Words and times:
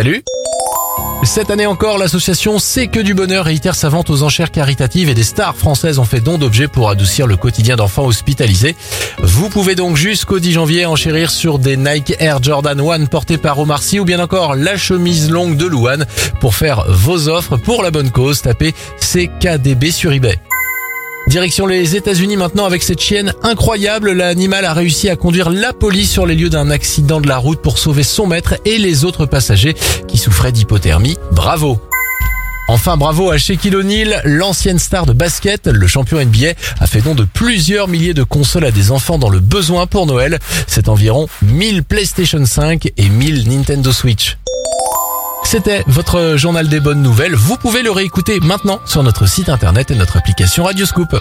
Salut 0.00 0.22
cette 1.22 1.50
année 1.50 1.66
encore, 1.66 1.98
l'association 1.98 2.58
C'est 2.58 2.86
que 2.86 3.00
du 3.00 3.12
bonheur 3.12 3.44
réitère 3.44 3.74
sa 3.74 3.90
vente 3.90 4.08
aux 4.08 4.22
enchères 4.22 4.50
caritatives 4.50 5.10
et 5.10 5.14
des 5.14 5.22
stars 5.22 5.54
françaises 5.54 5.98
ont 5.98 6.06
fait 6.06 6.20
don 6.20 6.38
d'objets 6.38 6.68
pour 6.68 6.88
adoucir 6.88 7.26
le 7.26 7.36
quotidien 7.36 7.76
d'enfants 7.76 8.06
hospitalisés. 8.06 8.74
Vous 9.18 9.50
pouvez 9.50 9.74
donc 9.74 9.98
jusqu'au 9.98 10.38
10 10.38 10.52
janvier 10.52 10.86
enchérir 10.86 11.30
sur 11.30 11.58
des 11.58 11.76
Nike 11.76 12.14
Air 12.18 12.42
Jordan 12.42 12.80
1 12.80 13.04
portés 13.06 13.36
par 13.36 13.58
Omar 13.58 13.82
Sy 13.82 14.00
ou 14.00 14.06
bien 14.06 14.20
encore 14.20 14.54
la 14.54 14.78
chemise 14.78 15.30
longue 15.30 15.58
de 15.58 15.66
Louane 15.66 16.06
pour 16.40 16.54
faire 16.54 16.86
vos 16.88 17.28
offres 17.28 17.58
pour 17.58 17.82
la 17.82 17.90
bonne 17.90 18.10
cause. 18.10 18.40
Tapez 18.40 18.74
CKDB 19.00 19.90
sur 19.90 20.12
eBay. 20.12 20.40
Direction 21.30 21.68
les 21.68 21.94
États-Unis 21.94 22.36
maintenant 22.36 22.64
avec 22.64 22.82
cette 22.82 23.00
chienne 23.00 23.32
incroyable. 23.44 24.10
L'animal 24.10 24.64
a 24.64 24.74
réussi 24.74 25.08
à 25.08 25.14
conduire 25.14 25.48
la 25.48 25.72
police 25.72 26.10
sur 26.10 26.26
les 26.26 26.34
lieux 26.34 26.48
d'un 26.48 26.70
accident 26.70 27.20
de 27.20 27.28
la 27.28 27.36
route 27.38 27.62
pour 27.62 27.78
sauver 27.78 28.02
son 28.02 28.26
maître 28.26 28.56
et 28.64 28.78
les 28.78 29.04
autres 29.04 29.26
passagers 29.26 29.76
qui 30.08 30.18
souffraient 30.18 30.50
d'hypothermie. 30.50 31.16
Bravo 31.30 31.80
Enfin, 32.66 32.96
bravo 32.96 33.30
à 33.30 33.38
Shaquille 33.38 33.76
O'Neal, 33.76 34.22
l'ancienne 34.24 34.80
star 34.80 35.06
de 35.06 35.12
basket, 35.12 35.68
le 35.68 35.86
champion 35.86 36.20
NBA, 36.20 36.54
a 36.80 36.86
fait 36.88 37.00
don 37.00 37.14
de 37.14 37.22
plusieurs 37.22 37.86
milliers 37.86 38.14
de 38.14 38.24
consoles 38.24 38.64
à 38.64 38.72
des 38.72 38.90
enfants 38.90 39.18
dans 39.18 39.30
le 39.30 39.38
besoin 39.38 39.86
pour 39.86 40.06
Noël. 40.06 40.40
C'est 40.66 40.88
environ 40.88 41.28
1000 41.42 41.84
PlayStation 41.84 42.44
5 42.44 42.90
et 42.96 43.08
1000 43.08 43.48
Nintendo 43.48 43.92
Switch. 43.92 44.36
C'était 45.44 45.82
votre 45.86 46.36
journal 46.36 46.68
des 46.68 46.80
bonnes 46.80 47.02
nouvelles. 47.02 47.34
Vous 47.34 47.56
pouvez 47.56 47.82
le 47.82 47.90
réécouter 47.90 48.40
maintenant 48.40 48.80
sur 48.84 49.02
notre 49.02 49.26
site 49.26 49.48
internet 49.48 49.90
et 49.90 49.94
notre 49.94 50.16
application 50.16 50.64
Radioscoop. 50.64 51.16